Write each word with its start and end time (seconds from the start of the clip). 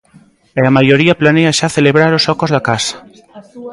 E 0.59 0.61
a 0.69 0.75
maioría 0.77 1.19
planea 1.21 1.55
xa 1.59 1.67
celebralo 1.77 2.17
só 2.25 2.31
cos 2.39 2.53
da 2.55 2.65
casa. 2.69 2.95